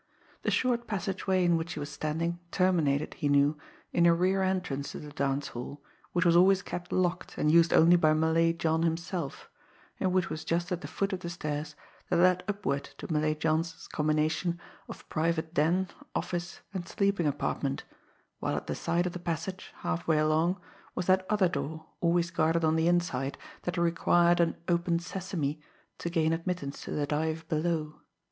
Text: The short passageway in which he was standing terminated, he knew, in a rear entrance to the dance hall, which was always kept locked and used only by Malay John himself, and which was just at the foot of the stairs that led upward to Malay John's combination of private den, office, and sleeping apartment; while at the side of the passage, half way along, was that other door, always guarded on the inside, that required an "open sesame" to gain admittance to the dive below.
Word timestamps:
The 0.41 0.49
short 0.49 0.87
passageway 0.87 1.45
in 1.45 1.57
which 1.57 1.73
he 1.73 1.79
was 1.79 1.91
standing 1.91 2.39
terminated, 2.49 3.13
he 3.13 3.29
knew, 3.29 3.55
in 3.93 4.07
a 4.07 4.15
rear 4.15 4.41
entrance 4.41 4.93
to 4.93 4.99
the 4.99 5.11
dance 5.11 5.49
hall, 5.49 5.83
which 6.11 6.25
was 6.25 6.35
always 6.35 6.63
kept 6.63 6.91
locked 6.91 7.37
and 7.37 7.51
used 7.51 7.71
only 7.71 7.97
by 7.97 8.13
Malay 8.15 8.51
John 8.53 8.81
himself, 8.81 9.47
and 9.99 10.11
which 10.11 10.27
was 10.27 10.43
just 10.43 10.71
at 10.71 10.81
the 10.81 10.87
foot 10.87 11.13
of 11.13 11.19
the 11.19 11.29
stairs 11.29 11.75
that 12.09 12.17
led 12.17 12.43
upward 12.47 12.85
to 12.97 13.13
Malay 13.13 13.35
John's 13.35 13.87
combination 13.91 14.59
of 14.89 15.07
private 15.07 15.53
den, 15.53 15.89
office, 16.15 16.61
and 16.73 16.87
sleeping 16.87 17.27
apartment; 17.27 17.83
while 18.39 18.55
at 18.57 18.65
the 18.65 18.73
side 18.73 19.05
of 19.05 19.13
the 19.13 19.19
passage, 19.19 19.71
half 19.81 20.07
way 20.07 20.17
along, 20.17 20.59
was 20.95 21.05
that 21.05 21.27
other 21.29 21.47
door, 21.47 21.85
always 21.99 22.31
guarded 22.31 22.65
on 22.65 22.75
the 22.75 22.87
inside, 22.87 23.37
that 23.61 23.77
required 23.77 24.39
an 24.39 24.55
"open 24.67 24.97
sesame" 24.97 25.61
to 25.99 26.09
gain 26.09 26.33
admittance 26.33 26.81
to 26.81 26.89
the 26.89 27.05
dive 27.05 27.47
below. 27.47 28.01